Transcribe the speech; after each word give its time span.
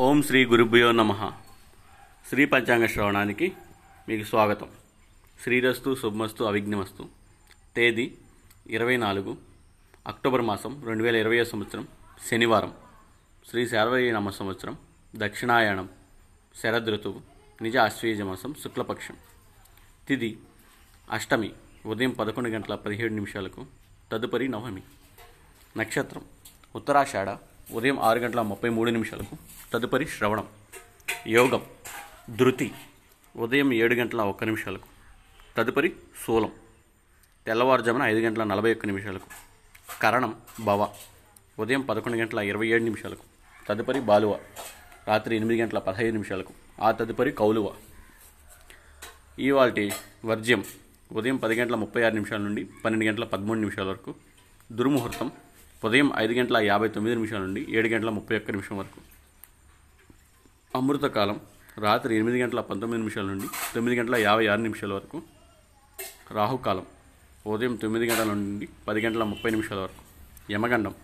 ఓం 0.00 0.22
శ్రీ 0.22 0.44
గురుభ్యో 0.44 0.92
నమ. 0.92 1.32
శ్రీ 2.28 2.44
పంచాంగ 2.44 2.86
శ్రవణానికి 2.86 3.52
మీకు 4.08 4.24
స్వాగతం. 4.24 4.68
శ్రీరస్తు 5.44 5.94
శుభమస్తు 5.94 6.44
అవిఘ్నమస్తు. 6.44 7.08
తేదీ 7.76 8.14
ఇరవై 8.66 8.96
నాలుగు 8.96 9.36
అక్టోబర్ 10.06 10.40
మాసం 10.40 10.84
రెండు 10.86 11.02
వేల 11.02 11.16
ఇరవై 11.16 11.44
సంవత్సరం 11.44 11.88
శనివారం. 12.30 12.74
శ్రీ 13.50 13.68
శారవయ్య 13.68 14.12
నమ 14.12 14.30
సంవత్సరం 14.30 14.78
దక్షిణాయనం 15.16 15.88
శరదృతువు 16.62 17.20
నిజ 17.62 17.76
ఆశ్వీజ 17.76 18.20
మాసం 18.20 18.54
శుక్లపక్షం. 18.54 19.16
తిది 20.08 20.38
అష్టమి 21.10 21.52
ఉదయం 21.86 22.10
పదకొండు 22.10 22.48
గంటల 22.48 22.74
పదిహేడు 22.74 23.14
నిమిషాలకు 23.14 23.66
తదుపరి 24.12 24.48
నవమి. 24.48 24.82
నక్షత్రం 25.76 26.24
ఉత్తరాషాఢ 26.76 27.28
ఉదయం 27.66 27.98
ఆరు 28.02 28.18
గంటల 28.18 28.40
ముప్పై 28.42 28.70
మూడు 28.70 28.90
నిమిషాలకు 28.90 29.34
తదుపరి 29.72 30.06
శ్రవణం 30.06 30.46
యోగం 31.28 31.62
ధృతి 32.36 32.68
ఉదయం 33.34 33.72
ఏడు 33.74 33.94
గంటల 33.94 34.20
ఒక్క 34.22 34.44
నిమిషాలకు 34.44 34.88
తదుపరి 35.56 35.90
శూలం 36.22 36.52
తెల్లవారుజామున 37.46 38.02
ఐదు 38.04 38.20
గంటల 38.20 38.42
నలభై 38.44 38.70
ఒక్క 38.72 38.86
నిమిషాలకు 38.86 39.28
కరణం 40.00 40.32
భవ 40.64 40.82
ఉదయం 41.58 41.82
పదకొండు 41.82 42.18
గంటల 42.18 42.40
ఇరవై 42.42 42.66
ఏడు 42.66 42.84
నిమిషాలకు 42.84 43.24
తదుపరి 43.66 44.00
బాలువ 44.00 44.32
రాత్రి 45.08 45.36
ఎనిమిది 45.36 45.60
గంటల 45.62 45.78
పదహైదు 45.78 46.12
నిమిషాలకు 46.12 46.52
ఆ 46.82 46.90
తదుపరి 46.92 47.32
కౌలువ. 47.32 47.66
ఇవాల్టి 49.38 49.84
వర్జ్యం 50.24 50.62
ఉదయం 51.10 51.36
పది 51.36 51.54
గంటల 51.54 51.76
ముప్పై 51.76 52.02
ఆరు 52.02 52.14
నిమిషాల 52.14 52.40
నుండి 52.40 52.62
పన్నెండు 52.84 53.04
గంటల 53.04 53.24
పదమూడు 53.24 53.60
నిమిషాల 53.60 53.86
వరకు 53.88 54.10
దుర్ముహూర్తం 54.70 55.28
ఉదయం 55.84 56.12
ఐదు 56.16 56.32
గంటల 56.32 56.56
యాభై 56.56 56.88
తొమ్మిది 56.88 57.16
నిమిషాల 57.16 57.40
నుండి 57.40 57.66
ఏడు 57.68 57.88
గంటల 57.88 58.10
ముప్పై 58.10 58.36
ఒక్క 58.36 58.50
నిమిషం 58.50 58.78
వరకు. 58.78 59.00
అమృతకాలం 60.78 61.40
రాత్రి 61.78 62.14
ఎనిమిది 62.14 62.42
గంటల 62.42 62.60
పంతొమ్మిది 62.60 62.98
నిమిషాల 62.98 63.24
నుండి 63.24 63.46
తొమ్మిది 63.74 64.00
గంటల 64.00 64.14
యాభై 64.14 64.46
ఆరు 64.46 64.60
నిమిషాల 64.60 64.92
వరకు. 64.92 65.22
రాహుకాలం 66.30 66.86
ఉదయం 67.46 67.76
తొమ్మిది 67.76 68.06
గంటల 68.06 68.24
నుండి 68.24 68.68
పది 68.88 69.00
గంటల 69.00 69.24
ముప్పై 69.24 69.50
నిమిషాల 69.50 69.78
వరకు. 69.78 70.02
యమగండం 70.52 70.94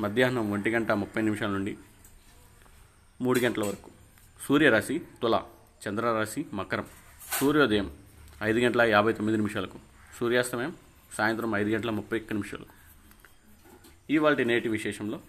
మధ్యాహ్నం 0.00 0.52
ఒంటి 0.52 0.70
గంట 0.70 0.92
ముప్పై 0.92 1.22
నిమిషాల 1.22 1.50
నుండి 1.50 1.76
మూడు 3.20 3.40
గంటల 3.40 3.64
వరకు. 3.64 3.90
సూర్యరాశి 4.48 5.02
తుల 5.22 5.42
చంద్రరాశి 5.88 6.46
మకరం. 6.54 6.84
సూర్యోదయం 7.40 7.90
ఐదు 8.42 8.58
గంటల 8.58 8.82
యాభై 8.82 9.12
తొమ్మిది 9.12 9.38
నిమిషాలకు. 9.38 9.78
సూర్యాస్తమయం 10.20 10.76
సాయంత్రం 11.14 11.54
ఐదు 11.54 11.68
గంటల 11.68 11.90
ముప్పై 11.90 12.18
ఒక్క 12.18 12.32
నిమిషాలకు. 12.32 12.81
ఇవాళ 14.12 14.34
నేటి 14.34 14.68
విశేషంలో 14.68 15.20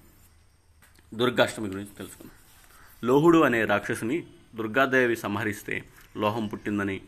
దుర్గాష్టమి 1.13 1.67
గురించి 1.67 1.95
తెలుసుకుందాం. 1.97 2.31
లోహుడు 3.07 3.37
అనే 3.37 3.65
రాక్షసుని 3.65 4.27
దుర్గాదేవి 4.55 5.15
సంహరిస్తే 5.15 5.83
లోహం 6.17 6.47
పుట్టిందని 6.47 7.01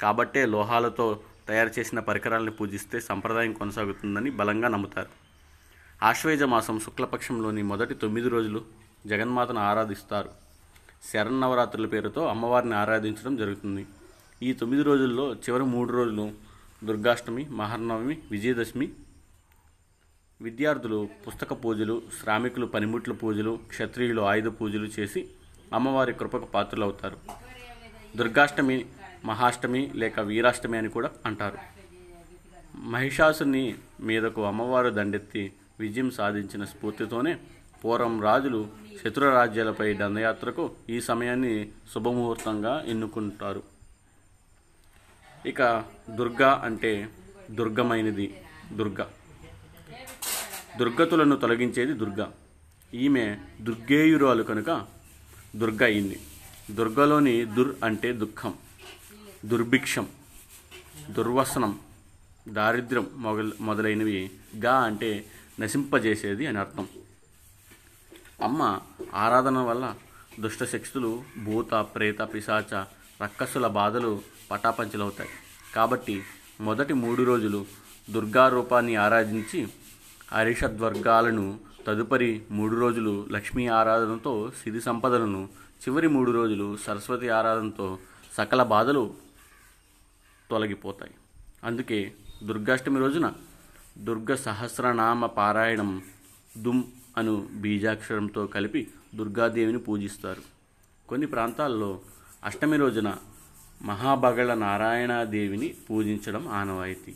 కాబట్టే 0.00 0.46
లోహాలతో 0.46 1.20
తయారు 1.48 1.70
చేసిన 1.78 1.98
పరికరాలను 1.98 2.50
పూజిస్తే 2.50 3.00
సంప్రదాయం 3.00 3.52
కొనసాగుతుందని 3.52 4.30
బలంగా 4.30 4.68
నమ్ముతారు. 4.68 5.08
ఆశ్వేజ 6.04 6.42
మాసం 6.42 6.80
శుక్లపక్షంలోని 6.80 7.62
మొదటి 7.62 7.94
తొమ్మిది 7.94 8.28
రోజులు 8.28 8.64
జగన్మాతను 9.06 9.60
ఆరాధిస్తారు. 9.60 10.30
శరన్నవరాత్రుల 11.12 11.86
పేరుతో 11.86 12.26
అమ్మవారిని 12.26 12.74
ఆరాధించడం 12.74 13.36
జరుగుతుంది. 13.36 13.86
ఈ 14.42 14.52
తొమ్మిది 14.52 14.82
రోజుల్లో 14.82 15.34
చివరి 15.34 15.62
మూడు 15.62 15.92
రోజులు 15.92 16.32
దుర్గాష్టమి 16.84 17.44
మహర్నవమి 17.44 18.18
విజయదశమి 18.30 18.92
విద్యార్థులు 20.40 20.98
పుస్తక 21.24 21.52
పూజలు 21.52 21.94
శ్రామికులు 22.18 22.66
పనిముట్ల 22.66 23.12
పూజలు 23.12 23.52
క్షత్రియులు 23.70 24.22
ఆయుధ 24.30 24.48
పూజలు 24.48 24.88
చేసి 24.96 25.20
అమ్మవారి 25.72 26.12
కృపకు 26.12 26.44
పాత్రులవుతారు. 26.44 27.18
దుర్గాష్టమి 28.16 28.76
మహాష్టమి 29.24 29.82
లేక 29.94 30.20
వీరాష్టమి 30.20 30.78
అని 30.78 30.88
కూడా 30.88 31.10
అంటారు. 31.26 31.58
మహిషాసుని 32.94 33.64
మీదకు 34.00 34.42
అమ్మవారు 34.42 34.90
దండెత్తి 34.90 35.44
విజయం 35.80 36.10
సాధించిన 36.10 36.64
స్ఫూర్తితోనే 36.64 37.34
పూర్వం 37.82 38.22
రాజులు 38.28 38.62
శత్రు 39.00 39.26
రాజ్యాలపై 39.30 39.94
దండయాత్రకు 39.94 40.70
ఈ 40.90 41.00
సమయాన్ని 41.00 41.54
శుభముహూర్తంగా 41.94 42.84
ఎన్నుకుంటారు. 42.86 43.62
ఇక 45.46 45.62
దుర్గా 46.10 46.52
అంటే 46.64 46.92
దుర్గమైనది 47.50 48.26
దుర్గా. 48.72 49.06
దుర్గతులను 50.78 51.36
తొలగించేది 51.36 51.92
దుర్గ. 51.92 52.26
ఈమె 52.94 53.38
దుర్గేయురాలు 53.60 54.42
కనుక 54.42 54.86
దుర్గ 55.56 55.84
అయింది. 55.84 56.20
దుర్గలోని 56.70 57.44
దుర్ 57.44 57.76
అంటే 57.84 58.12
దుఃఖం 58.12 58.54
దుర్భిక్షం 59.44 60.06
దుర్వసనం 61.10 61.78
దారిద్ర్యం 62.48 63.06
మొగల్ 63.12 63.52
మొదలైనవి 63.60 64.30
గా 64.64 64.78
అంటే 64.78 65.24
నశింపజేసేది 65.60 66.46
అని 66.46 66.58
అర్థం. 66.58 66.88
అమ్మ 68.42 68.80
ఆరాధన 69.14 69.58
వల్ల 69.58 69.94
దుష్ట 70.40 70.64
శక్తులు 70.64 71.22
భూత 71.44 71.74
ప్రేత 71.74 72.18
పిశాచ 72.18 72.84
రక్కసుల 73.22 73.66
బాధలు 73.66 74.22
పటాపంచలవుతాయి. 74.50 75.30
కాబట్టి 75.74 76.22
మొదటి 76.60 76.92
మూడు 76.92 77.22
రోజులు 77.22 77.66
దుర్గా 78.10 78.48
రూపాన్ని 78.48 78.96
ఆరాధించి 78.96 79.68
అరిషద్వర్గాలను 80.32 81.60
తదుపరి 81.86 82.42
మూడు 82.50 82.76
రోజులు 82.76 83.26
లక్ష్మీ 83.30 83.66
ఆరాధనతో 83.66 84.50
సిరి 84.62 84.80
సంపదలను 84.80 85.48
చివరి 85.78 86.08
మూడు 86.08 86.30
రోజులు 86.30 86.76
సరస్వతి 86.76 87.28
ఆరాధనతో 87.28 87.98
సకల 88.36 88.62
బాధలు 88.62 89.14
తొలగిపోతాయి. 90.50 91.14
అందుకే 91.64 92.12
దుర్గాష్టమి 92.42 92.98
రోజున 92.98 93.32
దుర్గ 93.98 94.34
సహస్రనామ 94.34 95.26
పారాయణం 95.26 96.02
దుమ్ 96.58 96.82
అను 97.16 97.48
బీజాక్షరంతో 97.52 98.46
కలిపి 98.46 98.88
దుర్గాదేవిని 99.14 99.78
పూజిస్తారు. 99.78 100.42
కొన్ని 101.08 101.26
ప్రాంతాల్లో 101.26 102.00
అష్టమి 102.44 102.76
రోజున 102.76 103.16
మహాబగళ 103.82 104.54
నారాయణాదేవిని 104.54 105.74
పూజించడం 105.90 106.48
ఆనవాయితీ. 106.48 107.14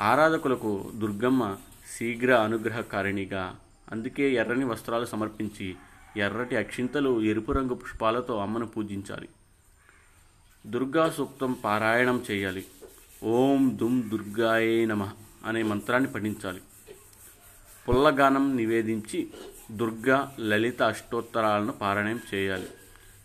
ఆరాధకులకు 0.00 0.90
దుర్గమ్మ 0.94 1.56
శీఘ్ర 1.98 2.32
అనుగ్రహకారిణిగా. 2.34 3.56
అందుకే 3.92 4.32
ఎర్రని 4.32 4.64
వస్త్రాలు 4.64 5.04
సమర్పించి 5.04 5.76
ఎర్రటి 6.16 6.56
అక్షింతలు 6.56 7.22
ఎరుపు 7.22 7.52
రంగు 7.52 7.74
పుష్పాలతో 7.74 8.38
అమ్మను 8.38 8.66
పూజించాలి. 8.66 9.28
దుర్గా 10.66 11.10
సూక్తం 11.10 11.52
పారాయణం 11.64 12.24
చేయాలి. 12.30 12.64
ఓం 13.24 13.78
దుమ్ 13.80 14.10
దుర్గాయే 14.10 14.84
నమ 14.86 15.08
అనే 15.44 15.62
మంత్రాన్ని 15.62 16.12
పఠించాలి 16.12 16.60
పుల్లగానం 17.88 18.56
నివేదించి 18.56 19.30
దుర్గా 19.70 20.36
లలిత 20.40 20.82
అష్టోత్తరాలను 20.82 21.72
పారాయణం 21.72 22.20
చేయాలి. 22.34 22.68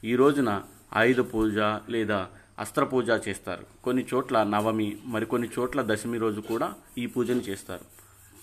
ఈ 0.04 0.16
రోజున 0.16 0.64
ఆయుధ 0.94 1.20
పూజ 1.20 1.58
లేదా 1.90 2.28
అస్త్రపూజ 2.60 3.10
చేస్తారు. 3.10 3.66
కొన్ని 3.84 4.06
చోట్ల 4.14 4.44
నవమి 4.44 4.98
మరికొన్ని 5.06 5.50
చోట్ల 5.60 5.82
దశమి 5.82 6.18
రోజు 6.18 6.42
కూడా 6.42 6.74
ఈ 6.98 7.06
పూజను 7.06 7.40
చేస్తారు. 7.40 7.86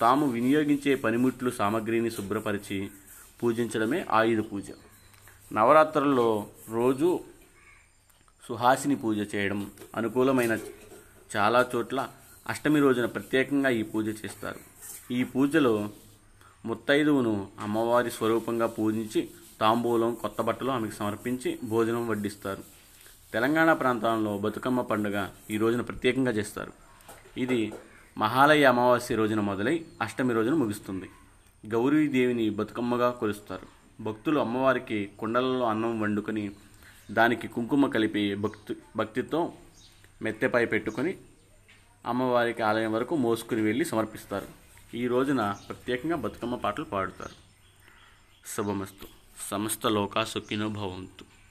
తాము 0.02 0.24
వినియోగించే 0.34 0.92
పనిముట్లు 1.04 1.50
సామగ్రిని 1.58 2.10
శుభ్రపరిచి 2.16 2.78
పూజించడమే 3.40 3.98
ఆయుధ 4.18 4.40
పూజ. 4.52 4.66
నవరాత్రుల్లో 5.56 6.28
రోజు 6.76 7.08
సుహాసిని 8.46 8.96
పూజ 9.02 9.18
చేయడం 9.32 9.60
అనుకూలమైన 9.96 10.54
చాలా 11.34 11.60
చోట్ల 11.72 12.00
అష్టమి 12.52 12.80
రోజున 12.80 13.06
ప్రత్యేకంగా 13.06 13.70
ఈ 13.80 13.82
పూజ 13.92 14.06
చేస్తారు. 14.22 14.60
ఈ 15.16 15.20
పూజలో 15.32 15.74
ముత్తైదువును 16.66 17.34
అమ్మవారి 17.60 18.10
స్వరూపంగా 18.10 18.66
పూజించి 18.78 19.20
తాంబూలం 19.60 20.10
కొత్త 20.22 20.40
బట్టలు 20.48 20.70
ఆమెకు 20.70 20.94
సమర్పించి 20.94 21.50
భోజనం 21.72 22.04
వడ్డిస్తారు. 22.08 22.62
తెలంగాణ 23.34 23.72
ప్రాంతాల్లో 23.72 24.32
బతుకమ్మ 24.38 24.80
పండుగ 24.90 25.18
ఈ 25.50 25.58
రోజున 25.62 25.82
ప్రత్యేకంగా 25.90 26.32
చేస్తారు. 26.38 26.72
ఇది 27.44 27.60
మహాలయ 28.18 28.64
అమావాస్య 28.64 29.14
రోజున 29.14 29.40
మొదలై 29.40 29.86
అష్టమి 30.02 30.34
రోజున 30.34 30.54
ముగుస్తుంది. 30.54 31.10
గౌరీదేవిని 31.66 32.50
బతుకమ్మగా 32.50 33.10
కొలుస్తారు. 33.10 33.66
భక్తులు 34.02 34.40
అమ్మవారికి 34.40 35.10
కుండలలో 35.18 35.66
అన్నం 35.66 36.00
వండుకొని 36.00 36.50
దానికి 37.10 37.48
కుంకుమ 37.48 37.86
కలిపి 37.86 38.34
భక్తి 38.34 38.76
భక్తితో 38.96 39.52
మెత్తెపై 40.22 40.64
పెట్టుకొని 40.64 41.16
అమ్మవారికి 42.06 42.62
ఆలయం 42.62 42.92
వరకు 42.92 43.16
మోసుకుని 43.16 43.60
వెళ్ళి 43.60 43.84
సమర్పిస్తారు. 43.84 44.46
ఈ 44.96 45.06
రోజున 45.06 45.56
ప్రత్యేకంగా 45.68 46.16
బతుకమ్మ 46.16 46.54
పాటలు 46.54 46.84
పాడుతారు. 46.84 47.34
శుభమస్తు. 48.56 49.06
సమస్త 49.50 49.86
లోకా 49.86 50.24
సుఖినో 50.24 50.68
భవంతు. 50.68 51.41